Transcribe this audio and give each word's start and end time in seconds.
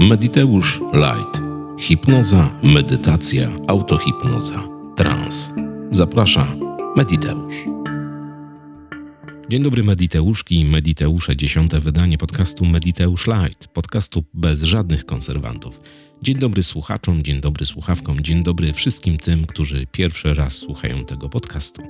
Mediteusz 0.00 0.80
Light. 0.92 1.42
Hipnoza, 1.78 2.50
medytacja, 2.62 3.50
autohipnoza, 3.68 4.68
trans. 4.96 5.50
Zaprasza 5.90 6.56
Mediteusz. 6.96 7.54
Dzień 9.48 9.62
dobry 9.62 9.82
Mediteuszki 9.82 10.60
i 10.60 10.64
Mediteusze, 10.64 11.36
dziesiąte 11.36 11.80
wydanie 11.80 12.18
podcastu 12.18 12.64
Mediteusz 12.64 13.26
Light, 13.26 13.68
podcastu 13.68 14.24
bez 14.34 14.62
żadnych 14.62 15.06
konserwantów. 15.06 15.80
Dzień 16.22 16.34
dobry 16.34 16.62
słuchaczom, 16.62 17.22
dzień 17.22 17.40
dobry 17.40 17.66
słuchawkom, 17.66 18.20
dzień 18.20 18.42
dobry 18.42 18.72
wszystkim 18.72 19.16
tym, 19.16 19.46
którzy 19.46 19.86
pierwszy 19.86 20.34
raz 20.34 20.52
słuchają 20.52 21.04
tego 21.04 21.28
podcastu. 21.28 21.82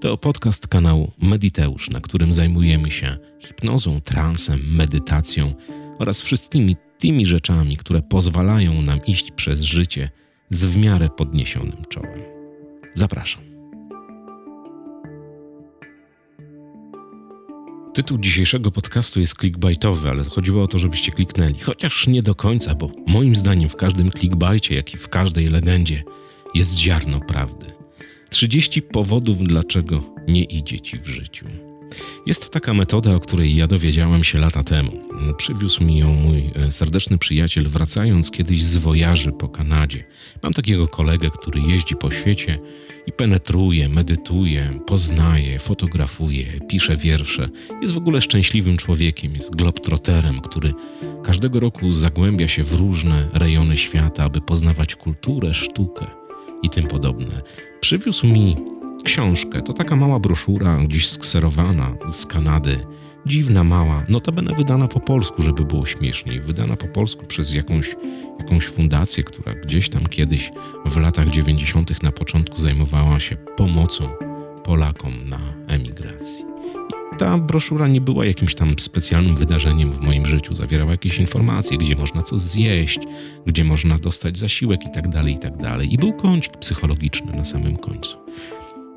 To 0.00 0.18
podcast 0.18 0.68
kanału 0.68 1.12
Mediteusz, 1.22 1.90
na 1.90 2.00
którym 2.00 2.32
zajmujemy 2.32 2.90
się 2.90 3.16
hipnozą, 3.38 4.00
transem, 4.00 4.60
medytacją 4.74 5.54
oraz 5.98 6.22
wszystkimi 6.22 6.76
tymi 6.98 7.26
rzeczami, 7.26 7.76
które 7.76 8.02
pozwalają 8.02 8.82
nam 8.82 9.04
iść 9.06 9.30
przez 9.30 9.60
życie 9.60 10.10
z 10.50 10.64
w 10.64 10.76
miarę 10.76 11.08
podniesionym 11.08 11.84
czołem. 11.88 12.20
Zapraszam. 12.94 13.42
Tytuł 17.94 18.18
dzisiejszego 18.18 18.70
podcastu 18.70 19.20
jest 19.20 19.38
clickbaitowy, 19.38 20.08
ale 20.08 20.24
chodziło 20.24 20.62
o 20.62 20.68
to, 20.68 20.78
żebyście 20.78 21.12
kliknęli. 21.12 21.58
Chociaż 21.58 22.06
nie 22.06 22.22
do 22.22 22.34
końca, 22.34 22.74
bo 22.74 22.90
moim 23.06 23.36
zdaniem 23.36 23.68
w 23.68 23.76
każdym 23.76 24.10
clickbaicie, 24.10 24.74
jak 24.74 24.94
i 24.94 24.98
w 24.98 25.08
każdej 25.08 25.48
legendzie 25.48 26.02
jest 26.54 26.78
ziarno 26.78 27.20
prawdy. 27.20 27.66
30 28.30 28.82
powodów, 28.82 29.38
dlaczego 29.38 30.14
nie 30.28 30.44
idzie 30.44 30.80
ci 30.80 30.98
w 30.98 31.06
życiu. 31.06 31.46
Jest 32.26 32.50
taka 32.50 32.74
metoda, 32.74 33.14
o 33.14 33.20
której 33.20 33.56
ja 33.56 33.66
dowiedziałem 33.66 34.24
się 34.24 34.38
lata 34.38 34.62
temu. 34.62 34.92
Przywiózł 35.36 35.84
mi 35.84 35.98
ją 35.98 36.14
mój 36.14 36.50
e, 36.54 36.72
serdeczny 36.72 37.18
przyjaciel, 37.18 37.68
wracając 37.68 38.30
kiedyś 38.30 38.64
z 38.64 38.76
wojaży 38.76 39.32
po 39.32 39.48
Kanadzie. 39.48 40.04
Mam 40.42 40.52
takiego 40.52 40.88
kolegę, 40.88 41.30
który 41.30 41.60
jeździ 41.60 41.96
po 41.96 42.10
świecie 42.10 42.58
i 43.06 43.12
penetruje, 43.12 43.88
medytuje, 43.88 44.80
poznaje, 44.86 45.58
fotografuje, 45.58 46.46
pisze 46.68 46.96
wiersze. 46.96 47.48
Jest 47.82 47.94
w 47.94 47.98
ogóle 47.98 48.20
szczęśliwym 48.20 48.76
człowiekiem, 48.76 49.34
jest 49.34 49.56
globtroterem, 49.56 50.40
który 50.40 50.74
każdego 51.24 51.60
roku 51.60 51.92
zagłębia 51.92 52.48
się 52.48 52.64
w 52.64 52.72
różne 52.72 53.28
rejony 53.32 53.76
świata, 53.76 54.24
aby 54.24 54.40
poznawać 54.40 54.96
kulturę, 54.96 55.54
sztukę 55.54 56.06
i 56.62 56.70
tym 56.70 56.86
podobne. 56.86 57.42
Przywiózł 57.80 58.26
mi 58.26 58.56
książkę. 59.06 59.62
To 59.62 59.72
taka 59.72 59.96
mała 59.96 60.18
broszura, 60.18 60.76
gdzieś 60.76 61.08
skserowana 61.08 61.94
z 62.12 62.26
Kanady. 62.26 62.86
Dziwna, 63.26 63.64
mała, 63.64 64.02
notabene 64.08 64.54
wydana 64.54 64.88
po 64.88 65.00
polsku, 65.00 65.42
żeby 65.42 65.64
było 65.64 65.86
śmieszniej. 65.86 66.40
Wydana 66.40 66.76
po 66.76 66.88
polsku 66.88 67.26
przez 67.26 67.54
jakąś, 67.54 67.96
jakąś 68.38 68.66
fundację, 68.66 69.24
która 69.24 69.54
gdzieś 69.54 69.88
tam 69.88 70.06
kiedyś 70.06 70.52
w 70.86 70.96
latach 70.96 71.30
90. 71.30 72.02
na 72.02 72.12
początku 72.12 72.60
zajmowała 72.60 73.20
się 73.20 73.36
pomocą 73.36 74.08
Polakom 74.64 75.28
na 75.28 75.40
emigracji. 75.66 76.44
I 77.14 77.16
ta 77.18 77.38
broszura 77.38 77.88
nie 77.88 78.00
była 78.00 78.26
jakimś 78.26 78.54
tam 78.54 78.78
specjalnym 78.78 79.36
wydarzeniem 79.36 79.92
w 79.92 80.00
moim 80.00 80.26
życiu. 80.26 80.54
Zawierała 80.54 80.90
jakieś 80.90 81.18
informacje, 81.18 81.78
gdzie 81.78 81.96
można 81.96 82.22
coś 82.22 82.40
zjeść, 82.40 82.98
gdzie 83.46 83.64
można 83.64 83.98
dostać 83.98 84.38
zasiłek 84.38 84.84
itd., 84.84 85.10
tak 85.10 85.28
itd. 85.28 85.62
Tak 85.62 85.92
I 85.92 85.98
był 85.98 86.12
kącik 86.12 86.56
psychologiczny 86.56 87.32
na 87.32 87.44
samym 87.44 87.76
końcu. 87.76 88.16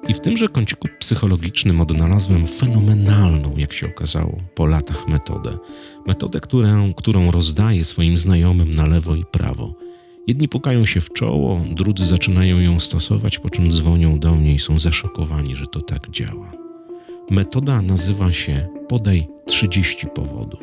I 0.07 0.13
w 0.13 0.19
tymże 0.19 0.47
kąciku 0.47 0.87
psychologicznym 0.99 1.81
odnalazłem 1.81 2.47
fenomenalną, 2.47 3.53
jak 3.57 3.73
się 3.73 3.87
okazało, 3.87 4.37
po 4.55 4.65
latach 4.65 5.07
metodę. 5.07 5.57
Metodę, 6.07 6.39
którą, 6.39 6.93
którą 6.93 7.31
rozdaję 7.31 7.85
swoim 7.85 8.17
znajomym 8.17 8.73
na 8.73 8.85
lewo 8.85 9.15
i 9.15 9.25
prawo. 9.25 9.73
Jedni 10.27 10.47
pukają 10.47 10.85
się 10.85 11.01
w 11.01 11.13
czoło, 11.13 11.61
drudzy 11.71 12.05
zaczynają 12.05 12.59
ją 12.59 12.79
stosować, 12.79 13.39
po 13.39 13.49
czym 13.49 13.71
dzwonią 13.71 14.19
do 14.19 14.35
mnie 14.35 14.53
i 14.53 14.59
są 14.59 14.79
zaszokowani, 14.79 15.55
że 15.55 15.67
to 15.67 15.81
tak 15.81 16.09
działa. 16.09 16.51
Metoda 17.29 17.81
nazywa 17.81 18.31
się 18.31 18.67
Podaj 18.89 19.27
30 19.45 20.07
powodów. 20.07 20.59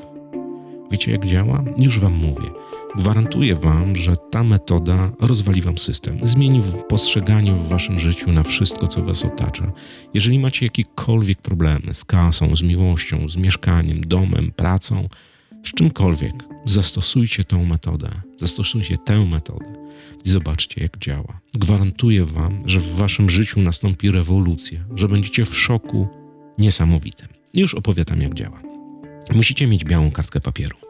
Wiecie 0.90 1.12
jak 1.12 1.26
działa? 1.26 1.64
Już 1.78 2.00
Wam 2.00 2.12
mówię. 2.12 2.50
Gwarantuję 2.94 3.54
Wam, 3.54 3.96
że 3.96 4.16
ta 4.30 4.44
metoda 4.44 5.12
rozwali 5.20 5.62
Wam 5.62 5.78
system, 5.78 6.18
zmieni 6.22 6.62
postrzeganie 6.88 7.52
w 7.52 7.68
Waszym 7.68 7.98
życiu 7.98 8.32
na 8.32 8.42
wszystko, 8.42 8.88
co 8.88 9.02
Was 9.02 9.24
otacza. 9.24 9.72
Jeżeli 10.14 10.38
macie 10.38 10.66
jakiekolwiek 10.66 11.42
problemy 11.42 11.94
z 11.94 12.04
kasą, 12.04 12.56
z 12.56 12.62
miłością, 12.62 13.28
z 13.28 13.36
mieszkaniem, 13.36 14.00
domem, 14.00 14.52
pracą, 14.56 15.08
z 15.64 15.74
czymkolwiek, 15.74 16.44
zastosujcie 16.64 17.44
tą 17.44 17.64
metodę, 17.64 18.10
zastosujcie 18.40 18.98
tę 18.98 19.24
metodę 19.24 19.74
i 20.24 20.30
zobaczcie, 20.30 20.82
jak 20.82 20.98
działa. 20.98 21.40
Gwarantuję 21.54 22.24
Wam, 22.24 22.62
że 22.66 22.80
w 22.80 22.94
Waszym 22.94 23.30
życiu 23.30 23.60
nastąpi 23.60 24.10
rewolucja, 24.10 24.84
że 24.94 25.08
będziecie 25.08 25.44
w 25.44 25.58
szoku 25.58 26.08
niesamowitym. 26.58 27.28
Już 27.54 27.74
opowiadam, 27.74 28.20
jak 28.20 28.34
działa. 28.34 28.62
Musicie 29.34 29.66
mieć 29.66 29.84
białą 29.84 30.10
kartkę 30.10 30.40
papieru 30.40 30.85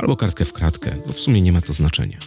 albo 0.00 0.16
kartkę 0.16 0.44
w 0.44 0.52
kratkę, 0.52 0.90
bo 1.06 1.12
w 1.12 1.20
sumie 1.20 1.40
nie 1.40 1.52
ma 1.52 1.60
to 1.60 1.72
znaczenia. 1.72 2.18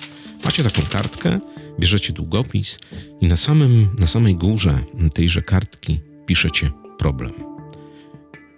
Macie 0.46 0.64
taką 0.64 0.82
kartkę, 0.92 1.40
bierzecie 1.80 2.14
długopis 2.14 2.80
i 3.22 3.28
na, 3.28 3.36
samym, 3.36 3.96
na 4.00 4.08
samej 4.08 4.36
górze 4.36 4.84
tejże 5.14 5.42
kartki 5.42 6.00
piszecie 6.26 6.72
problem. 6.98 7.32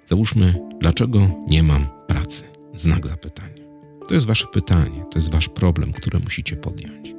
Załóżmy, 0.08 0.56
dlaczego 0.80 1.30
nie 1.48 1.64
mam 1.64 1.88
pracy? 2.08 2.44
Znak 2.76 3.08
zapytania. 3.08 3.64
To 4.08 4.14
jest 4.14 4.26
wasze 4.26 4.48
pytanie, 4.48 5.06
to 5.12 5.20
jest 5.20 5.32
wasz 5.32 5.50
problem, 5.50 5.94
który 5.94 6.20
musicie 6.20 6.56
podjąć. 6.56 7.14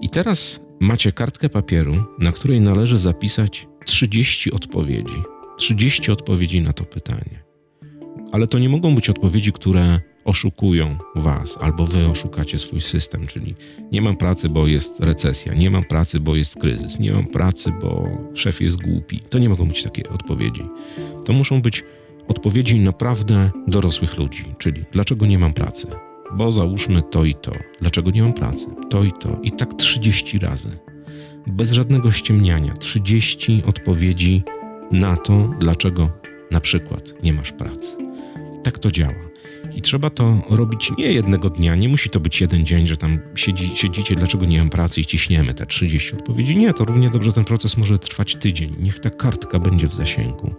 I 0.00 0.10
teraz 0.10 0.60
macie 0.80 1.12
kartkę 1.12 1.48
papieru, 1.48 2.04
na 2.18 2.32
której 2.32 2.60
należy 2.60 2.98
zapisać 2.98 3.68
30 3.84 4.52
odpowiedzi. 4.52 5.22
30 5.56 6.12
odpowiedzi 6.12 6.60
na 6.60 6.72
to 6.72 6.84
pytanie. 6.84 7.44
Ale 8.32 8.46
to 8.46 8.58
nie 8.58 8.68
mogą 8.68 8.94
być 8.94 9.10
odpowiedzi, 9.10 9.52
które 9.52 10.00
oszukują 10.26 10.98
was, 11.14 11.58
albo 11.60 11.86
wy 11.86 12.06
oszukacie 12.06 12.58
swój 12.58 12.80
system, 12.80 13.26
czyli 13.26 13.54
nie 13.92 14.02
mam 14.02 14.16
pracy, 14.16 14.48
bo 14.48 14.66
jest 14.66 15.00
recesja, 15.00 15.54
nie 15.54 15.70
mam 15.70 15.84
pracy, 15.84 16.20
bo 16.20 16.36
jest 16.36 16.60
kryzys, 16.60 16.98
nie 16.98 17.12
mam 17.12 17.26
pracy, 17.26 17.72
bo 17.82 18.08
szef 18.34 18.60
jest 18.60 18.82
głupi. 18.82 19.20
To 19.20 19.38
nie 19.38 19.48
mogą 19.48 19.68
być 19.68 19.82
takie 19.82 20.08
odpowiedzi. 20.08 20.62
To 21.24 21.32
muszą 21.32 21.62
być 21.62 21.84
odpowiedzi 22.28 22.80
naprawdę 22.80 23.50
dorosłych 23.66 24.16
ludzi, 24.18 24.44
czyli 24.58 24.84
dlaczego 24.92 25.26
nie 25.26 25.38
mam 25.38 25.54
pracy? 25.54 25.86
Bo 26.32 26.52
załóżmy 26.52 27.02
to 27.02 27.24
i 27.24 27.34
to. 27.34 27.52
Dlaczego 27.80 28.10
nie 28.10 28.22
mam 28.22 28.32
pracy? 28.32 28.66
To 28.90 29.04
i 29.04 29.12
to. 29.12 29.40
I 29.42 29.52
tak 29.52 29.74
30 29.74 30.38
razy. 30.38 30.78
Bez 31.46 31.72
żadnego 31.72 32.12
ściemniania. 32.12 32.72
30 32.72 33.62
odpowiedzi 33.66 34.42
na 34.90 35.16
to, 35.16 35.50
dlaczego 35.60 36.10
na 36.50 36.60
przykład 36.60 37.14
nie 37.22 37.32
masz 37.32 37.52
pracy. 37.52 37.96
Tak 38.62 38.78
to 38.78 38.90
działa. 38.90 39.25
I 39.76 39.82
trzeba 39.82 40.10
to 40.10 40.42
robić 40.50 40.92
nie 40.98 41.12
jednego 41.12 41.50
dnia, 41.50 41.76
nie 41.76 41.88
musi 41.88 42.10
to 42.10 42.20
być 42.20 42.40
jeden 42.40 42.66
dzień, 42.66 42.86
że 42.86 42.96
tam 42.96 43.18
siedzi, 43.34 43.76
siedzicie, 43.76 44.14
dlaczego 44.14 44.46
nie 44.46 44.58
mam 44.58 44.70
pracy 44.70 45.00
i 45.00 45.04
ciśniemy 45.04 45.54
te 45.54 45.66
30 45.66 46.16
odpowiedzi. 46.16 46.56
Nie, 46.56 46.72
to 46.72 46.84
równie 46.84 47.10
dobrze 47.10 47.32
ten 47.32 47.44
proces 47.44 47.76
może 47.76 47.98
trwać 47.98 48.34
tydzień. 48.34 48.76
Niech 48.78 48.98
ta 48.98 49.10
kartka 49.10 49.58
będzie 49.58 49.86
w 49.86 49.94
zasięgu. 49.94 50.54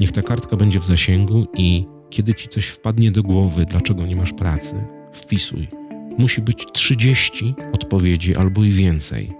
Niech 0.00 0.12
ta 0.12 0.22
kartka 0.22 0.56
będzie 0.56 0.80
w 0.80 0.84
zasięgu 0.84 1.46
i 1.56 1.86
kiedy 2.10 2.34
ci 2.34 2.48
coś 2.48 2.66
wpadnie 2.66 3.12
do 3.12 3.22
głowy, 3.22 3.64
dlaczego 3.64 4.06
nie 4.06 4.16
masz 4.16 4.32
pracy, 4.32 4.74
wpisuj. 5.12 5.68
Musi 6.18 6.42
być 6.42 6.66
30 6.72 7.54
odpowiedzi 7.72 8.36
albo 8.36 8.64
i 8.64 8.70
więcej. 8.70 9.32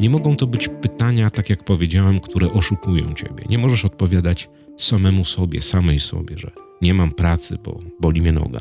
Nie 0.00 0.10
mogą 0.10 0.36
to 0.36 0.46
być 0.46 0.68
pytania, 0.68 1.30
tak 1.30 1.50
jak 1.50 1.64
powiedziałem, 1.64 2.20
które 2.20 2.52
oszukują 2.52 3.14
ciebie. 3.14 3.44
Nie 3.48 3.58
możesz 3.58 3.84
odpowiadać 3.84 4.48
samemu 4.76 5.24
sobie, 5.24 5.62
samej 5.62 6.00
sobie, 6.00 6.38
że 6.38 6.63
nie 6.84 6.94
mam 6.94 7.10
pracy, 7.10 7.58
bo 7.64 7.80
boli 8.00 8.20
mnie 8.20 8.32
noga. 8.32 8.60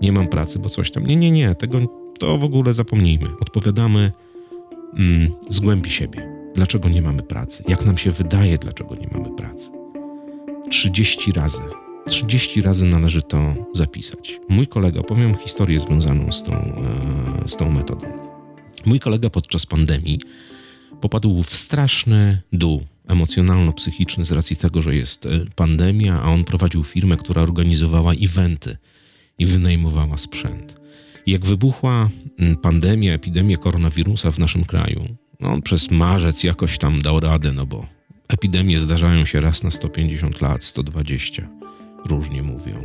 Nie 0.00 0.12
mam 0.12 0.28
pracy, 0.28 0.58
bo 0.58 0.68
coś 0.68 0.90
tam. 0.90 1.06
Nie, 1.06 1.16
nie, 1.16 1.30
nie, 1.30 1.54
tego 1.54 1.80
to 2.18 2.38
w 2.38 2.44
ogóle 2.44 2.72
zapomnijmy. 2.72 3.28
Odpowiadamy 3.40 4.12
mm, 4.94 5.32
z 5.48 5.60
głębi 5.60 5.90
siebie. 5.90 6.32
Dlaczego 6.54 6.88
nie 6.88 7.02
mamy 7.02 7.22
pracy? 7.22 7.64
Jak 7.68 7.86
nam 7.86 7.98
się 7.98 8.10
wydaje, 8.10 8.58
dlaczego 8.58 8.94
nie 8.94 9.08
mamy 9.12 9.36
pracy? 9.36 9.70
30 10.70 11.32
razy. 11.32 11.62
30 12.06 12.62
razy 12.62 12.86
należy 12.86 13.22
to 13.22 13.54
zapisać. 13.72 14.40
Mój 14.48 14.66
kolega, 14.66 15.02
powiem 15.02 15.34
historię 15.34 15.80
związaną 15.80 16.32
z 16.32 16.42
tą, 16.42 16.52
e, 16.52 17.48
z 17.48 17.56
tą 17.56 17.70
metodą. 17.70 18.06
Mój 18.86 19.00
kolega 19.00 19.30
podczas 19.30 19.66
pandemii 19.66 20.18
popadł 21.00 21.42
w 21.42 21.56
straszny 21.56 22.42
dół 22.52 22.82
emocjonalno-psychiczny 23.08 24.24
z 24.24 24.32
racji 24.32 24.56
tego, 24.56 24.82
że 24.82 24.94
jest 24.94 25.26
e, 25.26 25.30
pandemia, 25.56 26.22
a 26.22 26.24
on 26.24 26.44
prowadził 26.44 26.84
firmę, 26.84 27.16
która 27.16 27.42
organizowała 27.42 28.12
eventy 28.12 28.76
i 29.38 29.46
wynajmowała 29.46 30.18
sprzęt. 30.18 30.76
I 31.26 31.32
jak 31.32 31.46
wybuchła 31.46 32.10
pandemia, 32.62 33.12
epidemia 33.12 33.56
koronawirusa 33.56 34.30
w 34.30 34.38
naszym 34.38 34.64
kraju, 34.64 35.16
no 35.40 35.52
on 35.52 35.62
przez 35.62 35.90
marzec 35.90 36.44
jakoś 36.44 36.78
tam 36.78 37.02
dał 37.02 37.20
radę, 37.20 37.52
no 37.52 37.66
bo 37.66 37.86
epidemie 38.28 38.80
zdarzają 38.80 39.24
się 39.24 39.40
raz 39.40 39.62
na 39.62 39.70
150 39.70 40.40
lat, 40.40 40.64
120, 40.64 41.48
różnie 42.06 42.42
mówią. 42.42 42.84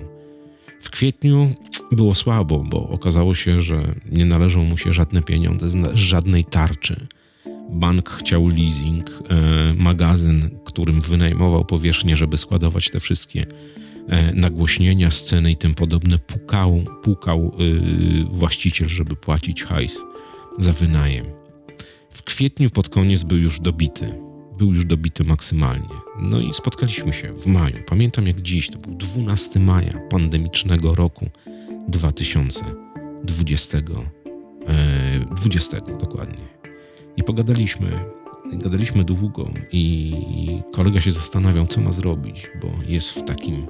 W 0.82 0.90
kwietniu 0.90 1.56
było 1.92 2.16
słabo, 2.16 2.60
bo 2.70 2.90
okazało 2.90 3.36
się, 3.36 3.62
że 3.62 3.96
nie 4.12 4.26
należą 4.26 4.64
mu 4.64 4.78
się 4.78 4.94
żadne 4.94 5.22
pieniądze 5.22 5.70
z 5.70 5.78
żadnej 5.94 6.46
tarczy. 6.46 7.08
Bank 7.70 8.10
chciał 8.10 8.48
leasing, 8.48 9.10
e, 9.10 9.74
magazyn, 9.74 10.60
którym 10.66 11.02
wynajmował 11.02 11.66
powierzchnię, 11.66 12.16
żeby 12.16 12.38
składować 12.38 12.90
te 12.90 13.00
wszystkie 13.00 13.46
e, 14.08 14.34
nagłośnienia, 14.34 15.12
sceny 15.12 15.52
i 15.52 15.56
tym 15.56 15.76
podobne, 15.76 16.20
pukał, 16.20 16.84
pukał 17.04 17.52
yy, 17.58 18.24
właściciel, 18.24 18.88
żeby 18.88 19.16
płacić 19.16 19.64
hajs 19.64 20.04
za 20.60 20.74
wynajem. 20.74 21.26
W 22.10 22.24
kwietniu 22.24 22.70
pod 22.70 22.90
koniec 22.90 23.24
był 23.24 23.38
już 23.38 23.60
dobity. 23.60 24.14
Był 24.58 24.74
już 24.74 24.86
dobity 24.86 25.24
maksymalnie. 25.24 25.90
No 26.22 26.40
i 26.40 26.54
spotkaliśmy 26.54 27.14
się 27.14 27.34
w 27.34 27.46
maju. 27.46 27.76
Pamiętam 27.88 28.28
jak 28.28 28.42
dziś, 28.42 28.70
to 28.70 28.80
był 28.80 28.96
12 28.96 29.60
maja 29.60 30.00
pandemicznego 30.10 30.96
roku 30.96 31.30
2020. 31.88 33.78
E, 33.78 35.36
20 35.36 35.82
dokładnie. 35.82 36.57
I 37.18 37.24
pogadaliśmy. 37.24 37.92
Gadaliśmy 38.54 39.04
długo 39.04 39.50
i 39.72 40.14
kolega 40.72 41.00
się 41.00 41.12
zastanawiał, 41.12 41.68
co 41.68 41.82
ma 41.82 41.92
zrobić, 41.92 42.50
bo 42.62 42.72
jest 42.88 43.10
w 43.10 43.24
takim, 43.24 43.68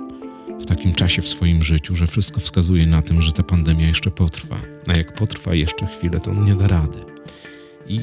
w 0.60 0.66
takim 0.66 0.94
czasie 0.96 1.22
w 1.22 1.30
swoim 1.30 1.64
życiu, 1.64 1.96
że 1.96 2.08
wszystko 2.08 2.40
wskazuje 2.40 2.88
na 2.88 3.02
tym, 3.02 3.22
że 3.22 3.32
ta 3.32 3.44
pandemia 3.44 3.88
jeszcze 3.88 4.12
potrwa. 4.12 4.58
A 4.88 4.94
jak 4.94 5.14
potrwa 5.14 5.56
jeszcze 5.56 5.88
chwilę, 5.88 6.20
to 6.20 6.32
on 6.32 6.44
nie 6.44 6.56
da 6.56 6.68
rady. 6.68 7.00
I 7.88 8.00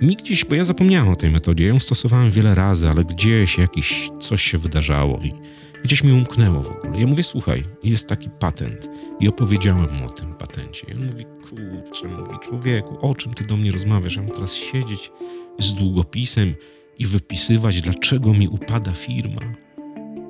mi 0.00 0.16
gdzieś, 0.16 0.44
bo 0.44 0.54
ja 0.54 0.64
zapomniałem 0.64 1.08
o 1.08 1.16
tej 1.16 1.30
metodzie, 1.30 1.64
ja 1.64 1.68
ją 1.68 1.80
stosowałem 1.80 2.30
wiele 2.30 2.54
razy, 2.54 2.88
ale 2.88 3.04
gdzieś 3.04 3.58
jakiś 3.58 4.10
coś 4.20 4.42
się 4.42 4.58
wydarzało 4.58 5.18
i 5.18 5.32
gdzieś 5.84 6.04
mi 6.04 6.12
umknęło 6.12 6.62
w 6.62 6.68
ogóle. 6.68 7.00
Ja 7.00 7.06
mówię, 7.06 7.22
słuchaj, 7.22 7.64
jest 7.82 8.08
taki 8.08 8.30
patent 8.30 8.88
i 9.20 9.28
opowiedziałem 9.28 9.94
mu 9.94 10.06
o 10.06 10.10
tym 10.10 10.34
patencie. 10.34 10.86
I 10.88 10.94
on 10.94 11.06
mówi, 11.06 11.24
kurczę, 11.24 12.08
mówi 12.08 12.38
człowieku, 12.42 12.98
o 13.00 13.14
czym 13.14 13.34
ty 13.34 13.44
do 13.44 13.56
mnie 13.56 13.72
rozmawiasz? 13.72 14.16
Ja 14.16 14.22
mam 14.22 14.30
teraz 14.30 14.54
siedzieć 14.54 15.12
z 15.58 15.74
długopisem 15.74 16.54
i 16.98 17.06
wypisywać, 17.06 17.80
dlaczego 17.80 18.34
mi 18.34 18.48
upada 18.48 18.92
firma. 18.92 19.40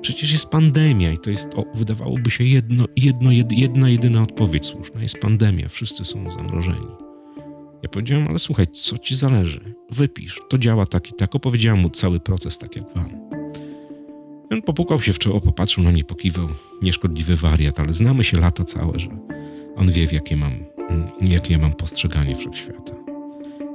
Przecież 0.01 0.31
jest 0.31 0.49
pandemia 0.49 1.11
i 1.11 1.17
to 1.17 1.29
jest, 1.29 1.49
o, 1.55 1.65
wydawałoby 1.73 2.31
się 2.31 2.43
jedno, 2.43 2.85
jedno, 2.95 3.29
jedna 3.49 3.89
jedyna 3.89 4.21
odpowiedź 4.21 4.65
słuszna. 4.65 5.01
Jest 5.01 5.19
pandemia, 5.19 5.69
wszyscy 5.69 6.05
są 6.05 6.31
zamrożeni. 6.31 6.87
Ja 7.83 7.89
powiedziałem, 7.89 8.27
ale 8.27 8.39
słuchaj, 8.39 8.67
co 8.67 8.97
ci 8.97 9.15
zależy? 9.15 9.75
Wypisz, 9.91 10.39
to 10.49 10.57
działa 10.57 10.85
tak 10.85 11.09
i 11.09 11.13
tak. 11.13 11.35
Opowiedziałem 11.35 11.79
mu 11.79 11.89
cały 11.89 12.19
proces 12.19 12.57
tak 12.57 12.75
jak 12.75 12.93
wam. 12.93 13.24
On 14.51 14.61
popukał 14.61 15.01
się 15.01 15.13
w 15.13 15.19
czoło, 15.19 15.41
popatrzył 15.41 15.83
na 15.83 15.91
mnie, 15.91 16.03
pokiwał. 16.03 16.47
Nieszkodliwy 16.81 17.35
wariat, 17.35 17.79
ale 17.79 17.93
znamy 17.93 18.23
się 18.23 18.39
lata 18.39 18.63
całe, 18.63 18.99
że 18.99 19.09
on 19.75 19.91
wie, 19.91 20.07
jakie 20.11 20.37
mam, 20.37 20.53
mm, 20.89 21.07
jakie 21.21 21.53
ja 21.53 21.59
mam 21.59 21.73
postrzeganie 21.73 22.35
wszechświata. 22.35 22.93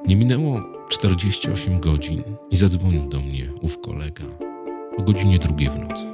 Nie 0.06 0.17
minęło 0.17 0.62
48 0.88 1.81
godzin 1.81 2.22
i 2.50 2.56
zadzwonił 2.56 3.08
do 3.08 3.20
mnie 3.20 3.52
ów 3.61 3.81
kolega 3.81 4.25
o 4.96 5.02
godzinie 5.02 5.38
drugiej 5.38 5.70
w 5.70 5.76
nocy. 5.76 6.05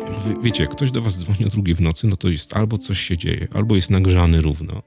Ja 0.00 0.10
mówię, 0.10 0.36
wiecie, 0.42 0.62
jak 0.62 0.72
ktoś 0.72 0.90
do 0.90 1.02
was 1.02 1.18
dzwoni 1.18 1.44
o 1.46 1.48
drugiej 1.48 1.74
w 1.74 1.80
nocy, 1.80 2.06
no 2.06 2.16
to 2.16 2.28
jest 2.28 2.56
albo 2.56 2.78
coś 2.78 3.00
się 3.00 3.16
dzieje, 3.16 3.48
albo 3.54 3.76
jest 3.76 3.90
nagrzany 3.90 4.40
równo, 4.40 4.82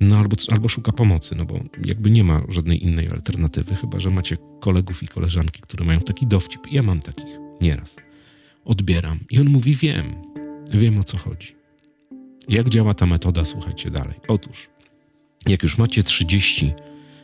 no 0.00 0.16
albo, 0.16 0.36
albo 0.50 0.68
szuka 0.68 0.92
pomocy, 0.92 1.34
no 1.34 1.44
bo 1.44 1.60
jakby 1.84 2.10
nie 2.10 2.24
ma 2.24 2.42
żadnej 2.48 2.84
innej 2.84 3.08
alternatywy, 3.08 3.74
chyba 3.74 4.00
że 4.00 4.10
macie 4.10 4.36
kolegów 4.60 5.02
i 5.02 5.08
koleżanki, 5.08 5.60
które 5.60 5.84
mają 5.84 6.00
taki 6.00 6.26
dowcip. 6.26 6.60
Ja 6.72 6.82
mam 6.82 7.00
takich 7.00 7.43
nieraz. 7.64 7.96
Odbieram 8.64 9.18
i 9.30 9.40
on 9.40 9.48
mówi: 9.48 9.74
Wiem, 9.74 10.14
wiem 10.70 10.98
o 10.98 11.04
co 11.04 11.18
chodzi. 11.18 11.54
Jak 12.48 12.68
działa 12.68 12.94
ta 12.94 13.06
metoda? 13.06 13.44
Słuchajcie 13.44 13.90
dalej. 13.90 14.14
Otóż, 14.28 14.68
jak 15.46 15.62
już 15.62 15.78
macie 15.78 16.02
30 16.02 16.72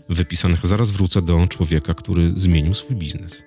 wypisanych, 0.08 0.66
zaraz 0.66 0.90
wrócę 0.90 1.22
do 1.22 1.46
człowieka, 1.48 1.94
który 1.94 2.32
zmienił 2.36 2.74
swój 2.74 2.96
biznes. 2.96 3.42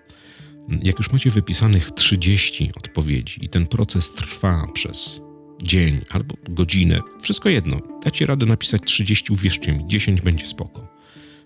Jak 0.83 0.99
już 0.99 1.11
macie 1.11 1.29
wypisanych 1.29 1.91
30 1.91 2.71
odpowiedzi 2.75 3.45
i 3.45 3.49
ten 3.49 3.67
proces 3.67 4.13
trwa 4.13 4.67
przez 4.73 5.21
dzień 5.63 6.01
albo 6.11 6.35
godzinę, 6.49 6.99
wszystko 7.21 7.49
jedno, 7.49 7.77
dacie 8.03 8.25
radę 8.25 8.45
napisać 8.45 8.81
30, 8.85 9.33
uwierzcie 9.33 9.73
mi, 9.73 9.87
10 9.87 10.21
będzie 10.21 10.47
spoko. 10.47 10.92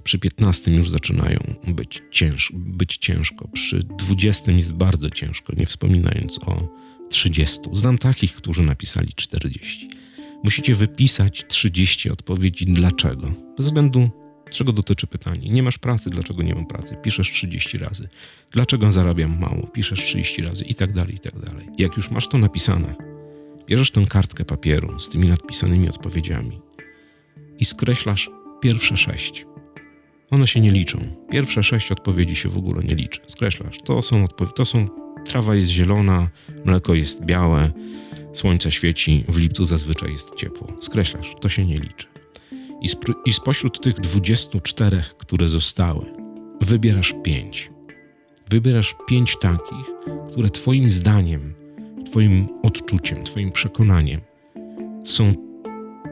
Przy 0.07 0.19
15 0.19 0.71
już 0.71 0.89
zaczynają 0.89 1.39
być, 1.67 2.03
cięż, 2.11 2.51
być 2.55 2.97
ciężko, 2.97 3.47
przy 3.47 3.83
20 3.83 4.51
jest 4.51 4.73
bardzo 4.73 5.09
ciężko, 5.09 5.53
nie 5.57 5.65
wspominając 5.65 6.39
o 6.39 6.67
30. 7.09 7.59
Znam 7.73 7.97
takich, 7.97 8.35
którzy 8.35 8.63
napisali 8.63 9.13
40. 9.15 9.89
Musicie 10.43 10.75
wypisać 10.75 11.45
30 11.47 12.09
odpowiedzi 12.09 12.65
dlaczego. 12.65 13.31
Bez 13.57 13.65
względu 13.65 14.09
czego 14.51 14.73
dotyczy 14.73 15.07
pytanie. 15.07 15.49
Nie 15.49 15.63
masz 15.63 15.77
pracy, 15.77 16.09
dlaczego 16.09 16.43
nie 16.43 16.55
mam 16.55 16.65
pracy? 16.65 16.97
Piszesz 17.03 17.31
30 17.31 17.77
razy. 17.77 18.07
Dlaczego 18.51 18.91
zarabiam 18.91 19.39
mało? 19.39 19.67
Piszesz 19.67 19.99
30 19.99 20.41
razy 20.41 20.63
i 20.63 20.75
tak 20.75 20.93
dalej, 20.93 21.15
i 21.15 21.19
tak 21.19 21.39
dalej. 21.39 21.67
Jak 21.77 21.97
już 21.97 22.11
masz 22.11 22.27
to 22.27 22.37
napisane, 22.37 22.95
bierzesz 23.65 23.91
tę 23.91 24.05
kartkę 24.09 24.45
papieru 24.45 24.99
z 24.99 25.09
tymi 25.09 25.27
nadpisanymi 25.27 25.89
odpowiedziami 25.89 26.61
i 27.59 27.65
skreślasz 27.65 28.29
pierwsze 28.61 28.97
sześć. 28.97 29.45
One 30.31 30.47
się 30.47 30.59
nie 30.59 30.71
liczą. 30.71 30.99
Pierwsze 31.29 31.63
sześć 31.63 31.91
odpowiedzi 31.91 32.35
się 32.35 32.49
w 32.49 32.57
ogóle 32.57 32.83
nie 32.83 32.95
liczy. 32.95 33.21
Skreślasz. 33.27 33.77
To 33.85 34.01
są 34.01 34.23
odpowiedzi, 34.23 34.53
to 34.55 34.65
są 34.65 34.87
trawa 35.25 35.55
jest 35.55 35.69
zielona, 35.69 36.29
mleko 36.65 36.93
jest 36.93 37.25
białe, 37.25 37.71
słońce 38.33 38.71
świeci, 38.71 39.25
w 39.27 39.37
lipcu 39.37 39.65
zazwyczaj 39.65 40.11
jest 40.11 40.35
ciepło. 40.35 40.67
Skreślasz, 40.79 41.33
to 41.41 41.49
się 41.49 41.65
nie 41.65 41.77
liczy. 41.77 42.07
I, 42.81 42.87
I 43.25 43.33
spośród 43.33 43.81
tych 43.81 43.99
24, 43.99 45.03
które 45.17 45.47
zostały, 45.47 46.05
wybierasz 46.61 47.13
pięć. 47.23 47.71
Wybierasz 48.49 48.95
pięć 49.07 49.37
takich, 49.39 49.85
które 50.31 50.49
Twoim 50.49 50.89
zdaniem, 50.89 51.53
Twoim 52.05 52.47
odczuciem, 52.63 53.23
Twoim 53.23 53.51
przekonaniem 53.51 54.21
są 55.03 55.33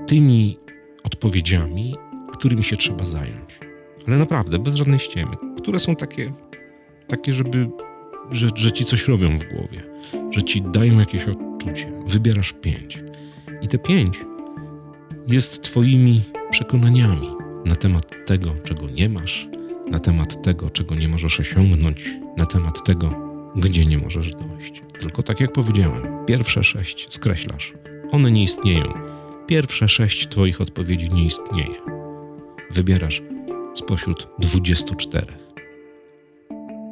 tymi 0.07 0.57
odpowiedziami, 1.03 1.95
którymi 2.31 2.63
się 2.63 2.77
trzeba 2.77 3.06
zająć. 3.06 3.64
Ale 4.07 4.18
naprawdę, 4.18 4.60
bez 4.60 4.75
żadnej 4.75 5.00
ściemy, 5.00 5.36
które 5.57 5.80
są 5.80 5.96
takie, 5.96 6.34
takie 7.07 7.34
żeby, 7.34 7.69
że, 8.31 8.48
że 8.56 8.72
ci 8.72 8.86
coś 8.86 9.07
robią 9.07 9.38
w 9.38 9.44
głowie, 9.44 9.84
że 10.31 10.44
ci 10.44 10.62
dają 10.62 11.00
jakieś 11.00 11.24
odczucie. 11.24 11.92
Wybierasz 12.07 12.54
pięć. 12.62 13.04
I 13.62 13.68
te 13.68 13.78
pięć 13.78 14.19
jest 15.28 15.62
Twoimi 15.62 16.22
przekonaniami 16.50 17.30
na 17.66 17.76
temat 17.76 18.16
tego, 18.26 18.52
czego 18.64 18.88
nie 18.90 19.09
masz, 19.09 19.47
na 19.92 20.00
temat 20.00 20.44
tego, 20.44 20.69
czego 20.69 20.95
nie 20.95 21.07
możesz 21.07 21.40
osiągnąć, 21.40 22.09
na 22.38 22.45
temat 22.45 22.83
tego, 22.83 23.12
gdzie 23.56 23.85
nie 23.85 23.97
możesz 23.97 24.31
dojść. 24.31 24.83
Tylko 25.00 25.24
tak 25.24 25.40
jak 25.40 25.52
powiedziałem, 25.52 26.26
pierwsze 26.26 26.64
sześć 26.64 27.14
skreślasz. 27.14 27.74
One 28.12 28.31
nie 28.31 28.44
istnieją. 28.44 28.94
Pierwsze 29.47 29.90
sześć 29.90 30.28
Twoich 30.28 30.62
odpowiedzi 30.62 31.09
nie 31.09 31.26
istnieje. 31.26 31.76
Wybierasz 32.71 33.21
spośród 33.75 34.27
24. 34.39 35.27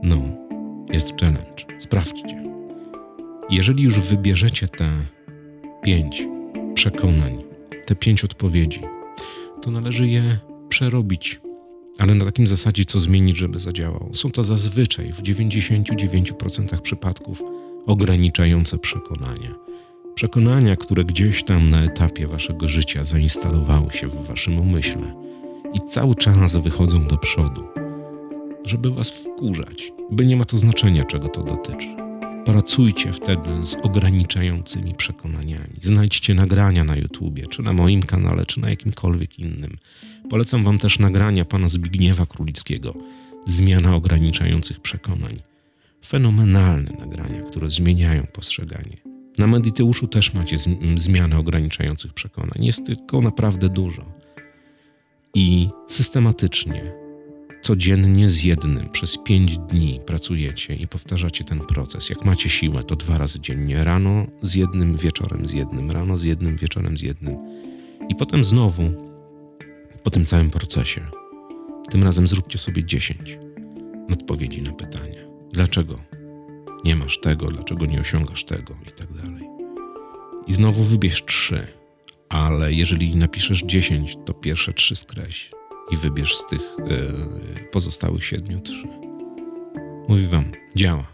No, 0.04 0.18
jest 0.92 1.20
challenge. 1.20 1.66
Sprawdźcie. 1.80 2.44
Jeżeli 3.50 3.84
już 3.84 4.00
wybierzecie 4.00 4.68
te 4.68 4.92
pięć 5.84 6.28
przekonań, 6.74 7.44
te 7.86 7.96
pięć 7.96 8.24
odpowiedzi, 8.24 8.82
to 9.62 9.72
należy 9.72 10.08
je 10.08 10.40
przerobić, 10.70 11.42
ale 12.00 12.16
na 12.16 12.26
takim 12.26 12.48
zasadzie, 12.48 12.86
co 12.86 13.00
zmienić, 13.00 13.38
żeby 13.38 13.60
zadziałało. 13.60 14.10
Są 14.14 14.32
to 14.32 14.44
zazwyczaj 14.44 15.14
w 15.14 15.22
99% 15.22 16.82
przypadków 16.82 17.44
ograniczające 17.86 18.78
przekonania. 18.78 19.56
Przekonania, 20.16 20.76
które 20.76 21.04
gdzieś 21.04 21.44
tam 21.44 21.70
na 21.70 21.84
etapie 21.84 22.28
waszego 22.28 22.68
życia 22.68 23.04
zainstalowały 23.04 23.92
się 23.92 24.08
w 24.08 24.28
waszym 24.28 24.60
umyśle 24.60 25.23
i 25.74 25.82
cały 25.82 26.16
czas 26.16 26.56
wychodzą 26.56 27.08
do 27.08 27.18
przodu, 27.18 27.64
żeby 28.66 28.92
was 28.92 29.12
wkurzać, 29.12 29.92
by 30.12 30.26
nie 30.26 30.36
ma 30.36 30.46
to 30.46 30.58
znaczenia, 30.58 31.06
czego 31.06 31.30
to 31.30 31.44
dotyczy. 31.44 31.88
Pracujcie 32.46 33.14
wtedy 33.14 33.66
z 33.66 33.76
ograniczającymi 33.76 34.96
przekonaniami. 34.96 35.80
Znajdźcie 35.82 36.34
nagrania 36.34 36.84
na 36.84 36.96
YouTubie, 36.96 37.48
czy 37.48 37.62
na 37.62 37.74
moim 37.74 38.04
kanale, 38.04 38.46
czy 38.46 38.60
na 38.60 38.70
jakimkolwiek 38.70 39.40
innym. 39.40 39.78
Polecam 40.30 40.64
Wam 40.64 40.80
też 40.80 41.00
nagrania 41.00 41.46
pana 41.46 41.70
Zbigniewa 41.70 42.26
Królickiego. 42.26 42.94
Zmiana 43.46 43.96
ograniczających 43.96 44.80
przekonań. 44.80 45.42
Fenomenalne 46.06 46.92
nagrania, 47.00 47.42
które 47.42 47.70
zmieniają 47.70 48.24
postrzeganie. 48.34 48.98
Na 49.38 49.48
Mediteuszu 49.48 50.08
też 50.08 50.34
macie 50.34 50.58
zmianę 50.96 51.38
ograniczających 51.38 52.14
przekonań. 52.14 52.66
Jest 52.66 52.86
tylko 52.86 53.22
naprawdę 53.22 53.70
dużo. 53.70 54.06
I 55.36 55.70
systematycznie 55.88 56.94
codziennie 57.62 58.30
z 58.30 58.44
jednym 58.44 58.90
przez 58.90 59.18
pięć 59.18 59.58
dni 59.58 60.00
pracujecie 60.06 60.76
i 60.76 60.88
powtarzacie 60.88 61.44
ten 61.44 61.60
proces. 61.60 62.10
Jak 62.10 62.26
macie 62.26 62.50
siłę, 62.50 62.84
to 62.84 62.96
dwa 62.96 63.18
razy 63.18 63.40
dziennie. 63.40 63.84
Rano 63.84 64.26
z 64.42 64.56
jednym, 64.56 64.98
wieczorem 64.98 65.46
z 65.46 65.54
jednym, 65.54 65.92
rano 65.92 66.18
z 66.18 66.24
jednym, 66.24 66.58
wieczorem 66.58 66.98
z 66.98 67.02
jednym. 67.02 67.38
I 68.10 68.16
potem 68.16 68.44
znowu, 68.44 68.84
po 70.04 70.10
tym 70.10 70.26
całym 70.26 70.50
procesie, 70.50 71.02
tym 71.92 72.04
razem 72.04 72.28
zróbcie 72.28 72.58
sobie 72.58 72.84
dziesięć 72.84 73.40
odpowiedzi 74.14 74.62
na 74.62 74.74
pytania. 74.74 75.22
Dlaczego 75.54 76.00
nie 76.84 76.96
masz 76.96 77.20
tego, 77.20 77.48
dlaczego 77.48 77.86
nie 77.86 78.02
osiągasz 78.02 78.44
tego 78.44 78.76
i 78.88 78.92
tak 78.92 79.14
dalej. 79.14 79.44
I 80.48 80.54
znowu 80.54 80.84
wybierz 80.84 81.26
trzy, 81.26 81.68
ale 82.34 82.74
jeżeli 82.74 83.16
napiszesz 83.16 83.64
dziesięć, 83.64 84.18
to 84.26 84.34
pierwsze 84.34 84.74
trzy 84.74 84.96
skreś 84.96 85.52
i 85.92 85.98
wybierz 85.98 86.38
z 86.38 86.46
tych 86.46 86.62
yy, 86.62 87.68
pozostałych 87.72 88.26
siedmiu 88.26 88.60
trzy. 88.60 88.88
Mówi 90.08 90.28
wam, 90.28 90.46
działa. 90.76 91.14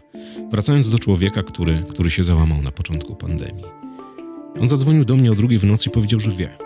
Wracając 0.50 0.90
do 0.90 0.98
człowieka, 0.98 1.42
który, 1.42 1.84
który 1.88 2.10
się 2.10 2.24
załamał 2.24 2.62
na 2.62 2.70
początku 2.70 3.16
pandemii. 3.16 3.64
On 4.60 4.68
zadzwonił 4.68 5.04
do 5.04 5.16
mnie 5.16 5.32
o 5.32 5.34
drugiej 5.34 5.58
w 5.58 5.64
nocy 5.64 5.88
i 5.88 5.92
powiedział, 5.92 6.20
że 6.20 6.30
wie, 6.30 6.58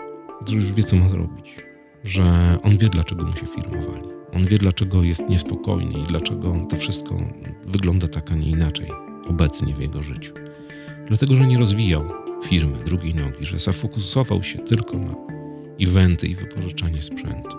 że 0.47 0.55
już 0.55 0.73
wie, 0.73 0.83
co 0.83 0.95
ma 0.95 1.09
zrobić, 1.09 1.55
że 2.03 2.57
on 2.63 2.77
wie, 2.77 2.89
dlaczego 2.89 3.25
mu 3.25 3.33
się 3.33 3.47
firmowali. 3.47 4.07
On 4.33 4.45
wie, 4.45 4.57
dlaczego 4.57 5.03
jest 5.03 5.29
niespokojny 5.29 5.99
i 5.99 6.03
dlaczego 6.03 6.67
to 6.69 6.75
wszystko 6.75 7.19
wygląda 7.65 8.07
tak, 8.07 8.31
a 8.31 8.35
nie 8.35 8.49
inaczej 8.49 8.87
obecnie 9.29 9.73
w 9.73 9.81
jego 9.81 10.03
życiu. 10.03 10.33
Dlatego, 11.07 11.35
że 11.35 11.47
nie 11.47 11.57
rozwijał 11.57 12.24
firmy 12.45 12.77
drugiej 12.85 13.15
nogi, 13.15 13.45
że 13.45 13.59
zafokusował 13.59 14.43
się 14.43 14.59
tylko 14.59 14.97
na 14.97 15.15
eventy 15.81 16.27
i 16.27 16.35
wypożyczanie 16.35 17.01
sprzętu. 17.01 17.57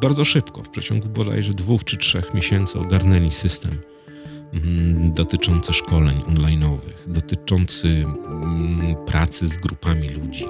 Bardzo 0.00 0.24
szybko, 0.24 0.62
w 0.62 0.68
przeciągu 0.68 1.08
bodajże 1.08 1.54
dwóch 1.54 1.84
czy 1.84 1.96
trzech 1.96 2.34
miesięcy, 2.34 2.78
ogarnęli 2.78 3.30
system 3.30 3.72
mm, 4.52 5.12
dotyczący 5.12 5.72
szkoleń 5.72 6.18
online'owych, 6.18 7.12
dotyczący 7.12 7.88
mm, 7.88 8.96
pracy 9.06 9.48
z 9.48 9.56
grupami 9.56 10.08
ludzi 10.08 10.46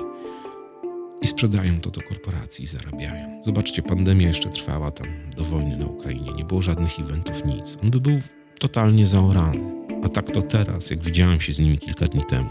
i 1.23 1.29
sprzedają 1.29 1.81
to 1.81 1.91
do 1.91 2.01
korporacji 2.01 2.65
i 2.65 2.67
zarabiają. 2.67 3.43
Zobaczcie, 3.45 3.83
pandemia 3.83 4.29
jeszcze 4.29 4.51
trwała 4.51 4.91
tam 4.91 5.07
do 5.37 5.45
wojny 5.45 5.77
na 5.77 5.87
Ukrainie, 5.87 6.33
nie 6.33 6.45
było 6.45 6.62
żadnych 6.62 7.01
eventów, 7.01 7.45
nic. 7.45 7.77
On 7.83 7.91
by 7.91 8.01
był 8.01 8.21
totalnie 8.59 9.07
zaorany. 9.07 9.83
A 10.05 10.09
tak 10.09 10.31
to 10.31 10.43
teraz, 10.43 10.91
jak 10.91 11.05
widziałem 11.05 11.41
się 11.41 11.53
z 11.53 11.61
nimi 11.61 11.79
kilka 11.79 12.05
dni 12.07 12.25
temu, 12.25 12.49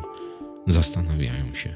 zastanawiają 0.68 1.54
się, 1.54 1.76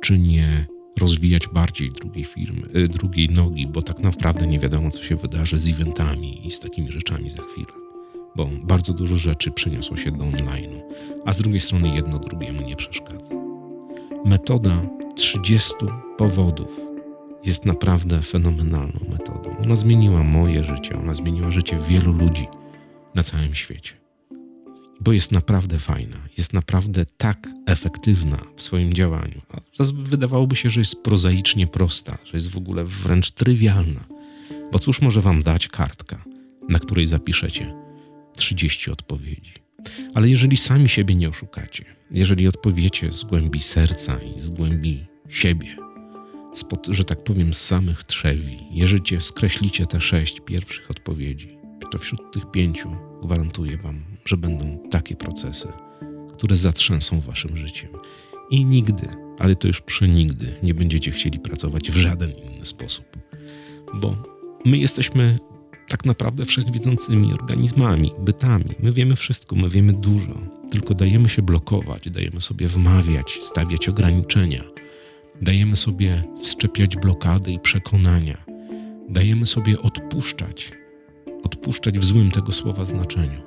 czy 0.00 0.18
nie 0.18 0.66
rozwijać 1.00 1.48
bardziej 1.48 1.90
drugiej 1.90 2.24
firmy, 2.24 2.68
y, 2.76 2.88
drugiej 2.88 3.28
nogi, 3.28 3.66
bo 3.66 3.82
tak 3.82 3.98
naprawdę 3.98 4.46
nie 4.46 4.58
wiadomo, 4.58 4.90
co 4.90 5.02
się 5.02 5.16
wydarzy 5.16 5.58
z 5.58 5.68
eventami 5.68 6.46
i 6.46 6.50
z 6.50 6.60
takimi 6.60 6.92
rzeczami 6.92 7.30
za 7.30 7.42
chwilę. 7.42 7.72
Bo 8.36 8.50
bardzo 8.62 8.92
dużo 8.92 9.16
rzeczy 9.16 9.50
przeniosło 9.50 9.96
się 9.96 10.10
do 10.10 10.24
online'u, 10.24 10.80
a 11.24 11.32
z 11.32 11.38
drugiej 11.38 11.60
strony 11.60 11.94
jedno 11.94 12.18
drugiemu 12.18 12.62
nie 12.62 12.76
przeszkadza. 12.76 13.34
Metoda 14.24 14.82
30 15.16 15.74
powodów 16.18 16.80
jest 17.44 17.64
naprawdę 17.66 18.22
fenomenalną 18.22 19.00
metodą. 19.10 19.56
Ona 19.64 19.76
zmieniła 19.76 20.22
moje 20.22 20.64
życie, 20.64 20.98
ona 20.98 21.14
zmieniła 21.14 21.50
życie 21.50 21.78
wielu 21.88 22.12
ludzi 22.12 22.46
na 23.14 23.22
całym 23.22 23.54
świecie. 23.54 24.03
Bo 25.04 25.12
jest 25.12 25.32
naprawdę 25.32 25.78
fajna, 25.78 26.16
jest 26.36 26.52
naprawdę 26.52 27.06
tak 27.06 27.48
efektywna 27.66 28.38
w 28.56 28.62
swoim 28.62 28.92
działaniu. 28.92 29.40
A 29.50 29.84
wydawałoby 29.94 30.56
się, 30.56 30.70
że 30.70 30.80
jest 30.80 31.02
prozaicznie 31.02 31.66
prosta, 31.66 32.18
że 32.24 32.36
jest 32.36 32.50
w 32.50 32.56
ogóle 32.56 32.84
wręcz 32.84 33.30
trywialna. 33.30 34.04
Bo 34.72 34.78
cóż 34.78 35.00
może 35.00 35.20
wam 35.20 35.42
dać 35.42 35.68
kartka, 35.68 36.24
na 36.68 36.78
której 36.78 37.06
zapiszecie 37.06 37.74
30 38.36 38.90
odpowiedzi? 38.90 39.52
Ale 40.14 40.28
jeżeli 40.28 40.56
sami 40.56 40.88
siebie 40.88 41.14
nie 41.14 41.28
oszukacie, 41.28 41.84
jeżeli 42.10 42.48
odpowiecie 42.48 43.12
z 43.12 43.24
głębi 43.24 43.60
serca 43.60 44.18
i 44.18 44.40
z 44.40 44.50
głębi 44.50 45.06
siebie, 45.28 45.76
spod, 46.54 46.86
że 46.86 47.04
tak 47.04 47.24
powiem, 47.24 47.54
z 47.54 47.60
samych 47.60 48.04
trzewi, 48.04 48.58
jeżeli 48.70 49.20
skreślicie 49.20 49.86
te 49.86 50.00
sześć 50.00 50.40
pierwszych 50.40 50.90
odpowiedzi, 50.90 51.58
to 51.90 51.98
wśród 51.98 52.32
tych 52.32 52.50
pięciu 52.50 52.96
gwarantuję 53.22 53.76
Wam, 53.76 54.13
że 54.24 54.36
będą 54.36 54.78
takie 54.90 55.16
procesy, 55.16 55.68
które 56.32 56.56
zatrzęsą 56.56 57.20
Waszym 57.20 57.56
życiem. 57.56 57.88
I 58.50 58.64
nigdy, 58.64 59.08
ale 59.38 59.56
to 59.56 59.68
już 59.68 59.80
przenigdy, 59.80 60.56
nie 60.62 60.74
będziecie 60.74 61.10
chcieli 61.10 61.38
pracować 61.38 61.90
w 61.90 61.96
żaden 61.96 62.30
inny 62.30 62.66
sposób. 62.66 63.06
Bo 63.94 64.16
my 64.64 64.78
jesteśmy 64.78 65.38
tak 65.88 66.04
naprawdę 66.04 66.44
wszechwiedzącymi 66.44 67.32
organizmami, 67.32 68.12
bytami. 68.18 68.70
My 68.78 68.92
wiemy 68.92 69.16
wszystko, 69.16 69.56
my 69.56 69.70
wiemy 69.70 69.92
dużo, 69.92 70.32
tylko 70.70 70.94
dajemy 70.94 71.28
się 71.28 71.42
blokować, 71.42 72.10
dajemy 72.10 72.40
sobie 72.40 72.68
wmawiać, 72.68 73.38
stawiać 73.42 73.88
ograniczenia, 73.88 74.62
dajemy 75.42 75.76
sobie 75.76 76.22
wszczepiać 76.42 76.96
blokady 76.96 77.52
i 77.52 77.58
przekonania, 77.58 78.44
dajemy 79.08 79.46
sobie 79.46 79.80
odpuszczać, 79.82 80.72
odpuszczać 81.42 81.98
w 81.98 82.04
złym 82.04 82.30
tego 82.30 82.52
słowa 82.52 82.84
znaczeniu, 82.84 83.42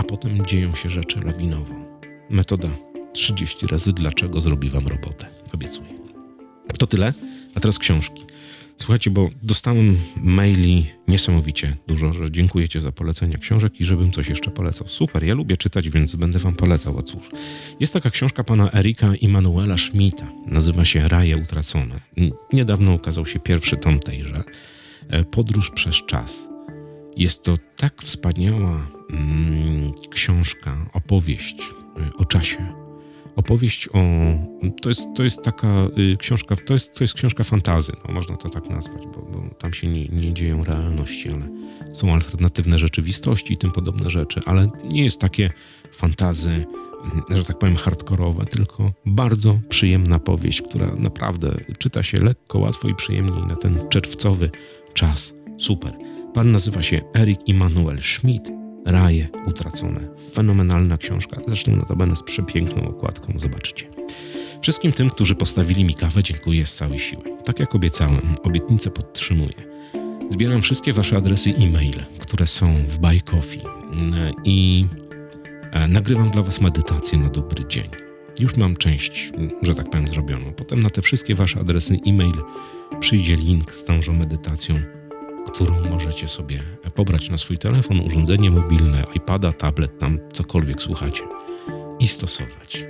a 0.00 0.04
potem 0.04 0.46
dzieją 0.46 0.74
się 0.74 0.90
rzeczy 0.90 1.20
lawinowo. 1.20 1.74
Metoda 2.30 2.68
30 3.12 3.66
razy 3.66 3.92
dlaczego 3.92 4.40
zrobi 4.40 4.70
Wam 4.70 4.88
robotę, 4.88 5.26
obiecuję. 5.54 5.90
To 6.78 6.86
tyle, 6.86 7.14
a 7.54 7.60
teraz 7.60 7.78
książki. 7.78 8.22
Słuchajcie, 8.76 9.10
bo 9.10 9.30
dostałem 9.42 9.98
maili 10.16 10.86
niesamowicie 11.08 11.76
dużo, 11.86 12.12
że 12.12 12.30
dziękujecie 12.30 12.80
za 12.80 12.92
polecenia 12.92 13.38
książek 13.38 13.80
i 13.80 13.84
żebym 13.84 14.12
coś 14.12 14.28
jeszcze 14.28 14.50
polecał. 14.50 14.88
Super, 14.88 15.24
ja 15.24 15.34
lubię 15.34 15.56
czytać, 15.56 15.88
więc 15.88 16.14
będę 16.14 16.38
wam 16.38 16.54
polecał. 16.54 16.98
A 16.98 17.02
cóż, 17.02 17.28
jest 17.80 17.92
taka 17.92 18.10
książka 18.10 18.44
pana 18.44 18.72
Erika 18.72 19.14
Immanuela 19.14 19.78
Schmidta. 19.78 20.28
Nazywa 20.46 20.84
się 20.84 21.08
Raje 21.08 21.36
utracone. 21.36 22.00
Niedawno 22.52 22.94
ukazał 22.94 23.26
się 23.26 23.40
pierwszy 23.40 23.76
tom 23.76 24.00
tejże. 24.00 24.44
E, 25.08 25.24
Podróż 25.24 25.70
przez 25.70 25.96
czas. 26.06 26.48
Jest 27.16 27.42
to 27.42 27.56
tak 27.76 28.02
wspaniała 28.02 28.99
książka, 30.10 30.76
opowieść 30.92 31.60
y, 31.60 32.16
o 32.16 32.24
czasie 32.24 32.80
opowieść 33.40 33.88
o. 33.88 34.00
To 34.82 34.88
jest, 34.88 35.08
to 35.14 35.24
jest 35.24 35.42
taka 35.42 35.86
y, 35.98 36.16
książka, 36.16 36.56
to 36.56 36.74
jest, 36.74 36.94
to 36.94 37.04
jest 37.04 37.14
książka 37.14 37.44
fantazy, 37.44 37.92
no, 38.08 38.14
można 38.14 38.36
to 38.36 38.48
tak 38.48 38.70
nazwać, 38.70 39.02
bo, 39.06 39.22
bo 39.22 39.54
tam 39.58 39.72
się 39.72 39.86
nie, 39.88 40.08
nie 40.08 40.34
dzieją 40.34 40.64
realności, 40.64 41.28
ale 41.28 41.48
są 41.92 42.14
alternatywne 42.14 42.78
rzeczywistości 42.78 43.54
i 43.54 43.56
tym 43.56 43.70
podobne 43.70 44.10
rzeczy, 44.10 44.40
ale 44.46 44.68
nie 44.90 45.04
jest 45.04 45.20
takie 45.20 45.50
fantazy, 45.92 46.50
mm, 46.50 47.22
że 47.30 47.44
tak 47.44 47.58
powiem, 47.58 47.76
hardkorowe, 47.76 48.44
tylko 48.44 48.92
bardzo 49.06 49.60
przyjemna 49.68 50.18
powieść, 50.18 50.62
która 50.62 50.94
naprawdę 50.98 51.54
czyta 51.78 52.02
się 52.02 52.20
lekko, 52.20 52.58
łatwo 52.58 52.88
i 52.88 52.94
przyjemniej 52.94 53.42
na 53.46 53.56
ten 53.56 53.88
czerwcowy 53.88 54.50
czas. 54.94 55.34
Super. 55.58 55.92
Pan 56.34 56.52
nazywa 56.52 56.82
się 56.82 57.00
Erik 57.14 57.48
Immanuel 57.48 57.98
Schmidt 58.02 58.59
Raje 58.86 59.28
utracone. 59.46 60.00
Fenomenalna 60.32 60.98
książka, 60.98 61.40
zresztą 61.46 61.76
notabene 61.76 62.16
z 62.16 62.22
przepiękną 62.22 62.88
okładką, 62.88 63.32
zobaczycie. 63.36 63.86
Wszystkim 64.62 64.92
tym, 64.92 65.10
którzy 65.10 65.34
postawili 65.34 65.84
mi 65.84 65.94
kawę, 65.94 66.22
dziękuję 66.22 66.66
z 66.66 66.74
całej 66.74 66.98
siły. 66.98 67.22
Tak 67.44 67.60
jak 67.60 67.74
obiecałem, 67.74 68.36
obietnicę 68.42 68.90
podtrzymuję. 68.90 69.70
Zbieram 70.30 70.62
wszystkie 70.62 70.92
wasze 70.92 71.16
adresy 71.16 71.50
e-mail, 71.58 71.94
które 72.18 72.46
są 72.46 72.74
w 72.88 72.98
Buy 72.98 73.20
Coffee 73.20 73.62
i 74.44 74.86
e, 75.72 75.88
nagrywam 75.88 76.30
dla 76.30 76.42
was 76.42 76.60
medytację 76.60 77.18
na 77.18 77.28
dobry 77.28 77.64
dzień. 77.68 77.88
Już 78.40 78.56
mam 78.56 78.76
część, 78.76 79.32
że 79.62 79.74
tak 79.74 79.90
powiem, 79.90 80.08
zrobioną. 80.08 80.52
Potem 80.52 80.80
na 80.80 80.90
te 80.90 81.02
wszystkie 81.02 81.34
wasze 81.34 81.60
adresy 81.60 81.96
e-mail 82.06 82.34
przyjdzie 83.00 83.36
link 83.36 83.74
z 83.74 83.84
tążą 83.84 84.12
medytacją 84.12 84.80
którą 85.46 85.90
możecie 85.90 86.28
sobie 86.28 86.62
pobrać 86.94 87.30
na 87.30 87.38
swój 87.38 87.58
telefon, 87.58 88.00
urządzenie 88.00 88.50
mobilne, 88.50 89.04
iPada, 89.14 89.52
tablet, 89.52 89.98
tam 89.98 90.18
cokolwiek 90.32 90.82
słuchacie 90.82 91.22
i 92.00 92.08
stosować. 92.08 92.84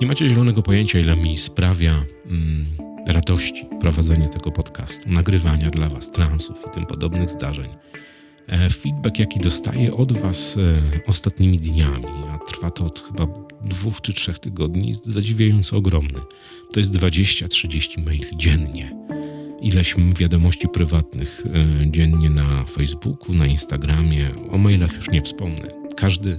Nie 0.00 0.06
macie 0.06 0.28
zielonego 0.28 0.62
pojęcia, 0.62 0.98
ile 0.98 1.16
mi 1.16 1.38
sprawia 1.38 2.04
mm, 2.26 2.66
radości 3.06 3.66
prowadzenie 3.80 4.28
tego 4.28 4.52
podcastu, 4.52 5.00
nagrywania 5.06 5.70
dla 5.70 5.88
Was 5.88 6.10
transów 6.10 6.62
i 6.66 6.70
tym 6.70 6.86
podobnych 6.86 7.30
zdarzeń. 7.30 7.68
E, 8.46 8.70
feedback, 8.70 9.18
jaki 9.18 9.40
dostaję 9.40 9.94
od 9.94 10.12
Was 10.12 10.56
e, 10.56 11.00
ostatnimi 11.06 11.58
dniami, 11.58 12.06
a 12.30 12.38
trwa 12.38 12.70
to 12.70 12.84
od 12.84 13.00
chyba 13.06 13.26
dwóch 13.64 14.00
czy 14.00 14.12
trzech 14.12 14.38
tygodni, 14.38 14.88
jest 14.88 15.06
zadziwiająco 15.06 15.76
ogromny. 15.76 16.20
To 16.72 16.80
jest 16.80 16.92
20-30 16.92 18.04
maili 18.04 18.36
dziennie 18.36 19.08
ileś 19.60 19.94
wiadomości 20.18 20.68
prywatnych 20.68 21.42
e, 21.46 21.90
dziennie 21.90 22.30
na 22.30 22.64
Facebooku, 22.64 23.34
na 23.34 23.46
Instagramie. 23.46 24.30
O 24.50 24.58
mailach 24.58 24.94
już 24.94 25.10
nie 25.10 25.22
wspomnę. 25.22 25.68
Każdy, 25.96 26.38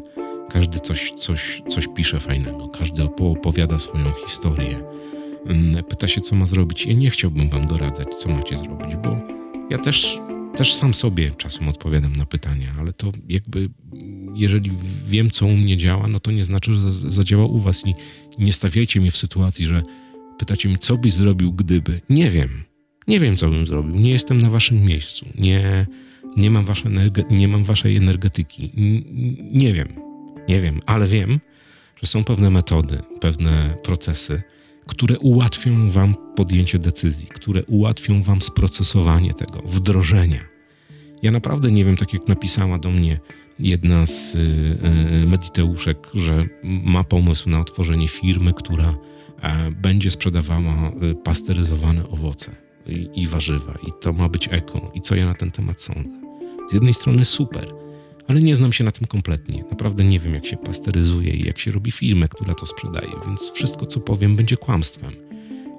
każdy 0.49 0.79
coś, 0.79 1.11
coś, 1.11 1.61
coś 1.67 1.87
pisze 1.95 2.19
fajnego, 2.19 2.67
każdy 2.67 3.03
opowiada 3.03 3.79
swoją 3.79 4.05
historię. 4.27 4.79
Mm, 5.45 5.83
pyta 5.83 6.07
się, 6.07 6.21
co 6.21 6.35
ma 6.35 6.45
zrobić. 6.45 6.85
Ja 6.85 6.93
nie 6.93 7.09
chciałbym 7.09 7.49
Wam 7.49 7.67
doradzać, 7.67 8.15
co 8.15 8.29
macie 8.29 8.57
zrobić, 8.57 8.95
bo 8.95 9.17
ja 9.69 9.77
też 9.77 10.19
też 10.55 10.73
sam 10.73 10.93
sobie 10.93 11.31
czasem 11.37 11.67
odpowiadam 11.67 12.15
na 12.15 12.25
pytania, 12.25 12.73
ale 12.79 12.93
to 12.93 13.11
jakby, 13.29 13.69
jeżeli 14.35 14.71
wiem, 15.07 15.31
co 15.31 15.45
u 15.45 15.57
mnie 15.57 15.77
działa, 15.77 16.07
no 16.07 16.19
to 16.19 16.31
nie 16.31 16.43
znaczy, 16.43 16.73
że 16.73 16.93
zadziała 16.93 17.45
u 17.45 17.59
was 17.59 17.83
i 17.85 17.95
nie 18.39 18.53
stawiajcie 18.53 19.01
mnie 19.01 19.11
w 19.11 19.17
sytuacji, 19.17 19.65
że 19.65 19.83
pytacie 20.37 20.69
mnie, 20.69 20.77
co 20.77 20.97
byś 20.97 21.13
zrobił, 21.13 21.53
gdyby. 21.53 22.01
Nie 22.09 22.31
wiem. 22.31 22.68
Nie 23.07 23.19
wiem, 23.19 23.35
co 23.35 23.49
bym 23.49 23.65
zrobił. 23.65 23.95
Nie 23.95 24.11
jestem 24.11 24.37
na 24.37 24.49
waszym 24.49 24.85
miejscu. 24.85 25.25
Nie, 25.37 25.85
nie, 26.37 26.51
mam, 26.51 26.65
wasze 26.65 26.89
nie 27.29 27.47
mam 27.47 27.63
waszej 27.63 27.95
energetyki. 27.97 28.71
nie 29.51 29.73
wiem. 29.73 29.87
Nie 30.49 30.61
wiem, 30.61 30.79
ale 30.85 31.07
wiem, 31.07 31.39
że 32.01 32.07
są 32.07 32.23
pewne 32.23 32.49
metody, 32.49 32.99
pewne 33.21 33.77
procesy, 33.83 34.41
które 34.87 35.19
ułatwią 35.19 35.91
Wam 35.91 36.15
podjęcie 36.35 36.79
decyzji, 36.79 37.27
które 37.27 37.63
ułatwią 37.63 38.23
Wam 38.23 38.41
sprocesowanie 38.41 39.33
tego, 39.33 39.61
wdrożenia. 39.65 40.39
Ja 41.23 41.31
naprawdę 41.31 41.71
nie 41.71 41.85
wiem, 41.85 41.97
tak 41.97 42.13
jak 42.13 42.27
napisała 42.27 42.77
do 42.77 42.91
mnie 42.91 43.19
jedna 43.59 44.05
z 44.05 44.35
y, 44.35 44.39
y, 45.23 45.27
mediteuszek, 45.27 45.97
że 46.13 46.45
ma 46.63 47.03
pomysł 47.03 47.49
na 47.49 47.59
otworzenie 47.59 48.07
firmy, 48.07 48.53
która 48.53 48.95
e, 49.41 49.71
będzie 49.71 50.11
sprzedawała 50.11 50.91
y, 51.03 51.15
pasteryzowane 51.15 52.09
owoce 52.09 52.68
i, 52.87 53.09
i 53.15 53.27
warzywa, 53.27 53.73
i 53.87 53.91
to 54.01 54.13
ma 54.13 54.29
być 54.29 54.49
eko, 54.51 54.91
i 54.93 55.01
co 55.01 55.15
ja 55.15 55.25
na 55.25 55.33
ten 55.33 55.51
temat 55.51 55.81
sądzę. 55.81 56.09
Z 56.69 56.73
jednej 56.73 56.93
strony 56.93 57.25
super, 57.25 57.73
ale 58.27 58.39
nie 58.39 58.55
znam 58.55 58.73
się 58.73 58.83
na 58.83 58.91
tym 58.91 59.07
kompletnie. 59.07 59.63
Naprawdę 59.71 60.03
nie 60.03 60.19
wiem, 60.19 60.33
jak 60.33 60.45
się 60.45 60.57
pasteryzuje 60.57 61.33
i 61.33 61.45
jak 61.45 61.59
się 61.59 61.71
robi 61.71 61.91
firmę, 61.91 62.27
która 62.27 62.55
to 62.55 62.65
sprzedaje, 62.65 63.11
więc 63.27 63.51
wszystko, 63.51 63.85
co 63.85 63.99
powiem, 63.99 64.35
będzie 64.35 64.57
kłamstwem. 64.57 65.13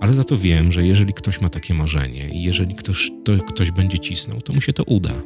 Ale 0.00 0.14
za 0.14 0.24
to 0.24 0.36
wiem, 0.36 0.72
że 0.72 0.86
jeżeli 0.86 1.14
ktoś 1.14 1.40
ma 1.40 1.48
takie 1.48 1.74
marzenie 1.74 2.28
i 2.28 2.42
jeżeli 2.42 2.74
ktoś, 2.74 3.10
to 3.24 3.32
ktoś 3.44 3.70
będzie 3.70 3.98
cisnął, 3.98 4.40
to 4.40 4.52
mu 4.52 4.60
się 4.60 4.72
to 4.72 4.84
uda. 4.84 5.22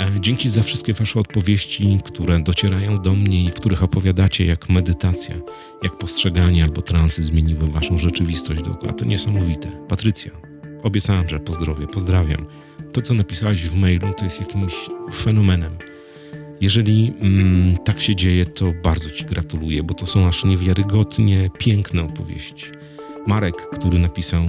E, 0.00 0.20
dzięki 0.20 0.48
za 0.48 0.62
wszystkie 0.62 0.92
Wasze 0.92 1.20
odpowiedzi, 1.20 2.00
które 2.04 2.40
docierają 2.40 2.98
do 2.98 3.14
mnie 3.14 3.44
i 3.44 3.50
w 3.50 3.54
których 3.54 3.82
opowiadacie, 3.82 4.44
jak 4.44 4.68
medytacja, 4.68 5.34
jak 5.82 5.98
postrzeganie 5.98 6.64
albo 6.64 6.82
transy 6.82 7.22
zmieniły 7.22 7.66
Waszą 7.66 7.98
rzeczywistość 7.98 8.62
dookoła. 8.62 8.92
To 8.92 9.04
niesamowite. 9.04 9.70
Patrycja, 9.88 10.51
obiecałem, 10.82 11.28
że 11.28 11.40
pozdrowię, 11.40 11.86
pozdrawiam. 11.86 12.46
To, 12.92 13.02
co 13.02 13.14
napisałaś 13.14 13.62
w 13.62 13.74
mailu, 13.74 14.14
to 14.16 14.24
jest 14.24 14.40
jakimś 14.40 14.74
fenomenem. 15.14 15.76
Jeżeli 16.60 17.14
mm, 17.20 17.76
tak 17.76 18.00
się 18.00 18.16
dzieje, 18.16 18.46
to 18.46 18.72
bardzo 18.82 19.10
Ci 19.10 19.24
gratuluję, 19.24 19.82
bo 19.82 19.94
to 19.94 20.06
są 20.06 20.28
aż 20.28 20.44
niewiarygodnie 20.44 21.50
piękne 21.58 22.02
opowieści. 22.02 22.66
Marek, 23.26 23.56
który 23.56 23.98
napisał 23.98 24.42
e, 24.42 24.48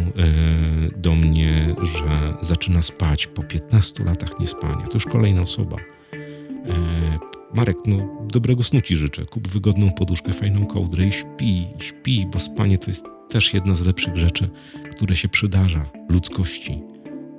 do 0.97 1.15
mnie, 1.15 1.75
że 1.81 2.33
zaczyna 2.41 2.81
spać 2.81 3.27
po 3.27 3.43
15 3.43 4.03
latach 4.03 4.39
niespania, 4.39 4.87
to 4.87 4.93
już 4.93 5.05
kolejna 5.05 5.41
osoba. 5.41 5.75
E, 5.75 7.33
Marek, 7.53 7.77
no 7.85 8.27
dobrego 8.33 8.63
snu 8.63 8.81
Ci 8.81 8.95
życzę. 8.95 9.25
Kup 9.25 9.47
wygodną 9.47 9.91
poduszkę, 9.91 10.33
fajną 10.33 10.65
kołdrę 10.65 11.05
i 11.05 11.11
śpi, 11.11 11.67
śpi, 11.79 12.27
bo 12.33 12.39
spanie 12.39 12.77
to 12.77 12.91
jest 12.91 13.12
też 13.33 13.53
jedna 13.53 13.75
z 13.75 13.81
lepszych 13.81 14.17
rzeczy, 14.17 14.49
które 14.91 15.15
się 15.15 15.29
przydarza 15.29 15.85
ludzkości. 16.09 16.79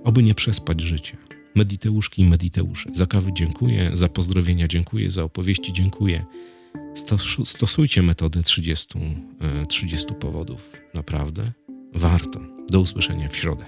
Oby 0.04 0.22
nie 0.22 0.34
przespać 0.34 0.80
życia. 0.80 1.16
Mediteuszki 1.54 2.22
i 2.22 2.24
mediteusze. 2.24 2.90
Za 2.92 3.06
kawy 3.06 3.32
dziękuję, 3.32 3.90
za 3.92 4.08
pozdrowienia 4.08 4.68
dziękuję, 4.68 5.10
za 5.10 5.22
opowieści 5.22 5.72
dziękuję. 5.72 6.24
Stosujcie 7.44 8.02
metodę 8.02 8.42
30, 8.42 8.98
30 9.68 10.06
e, 10.10 10.14
powodów. 10.14 10.70
Naprawdę 10.94 11.52
warto. 11.92 12.40
Do 12.70 12.80
usłyszenia 12.80 13.28
w 13.28 13.36
środę. 13.36 13.64